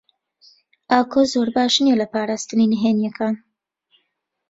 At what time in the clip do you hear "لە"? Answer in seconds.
2.01-2.07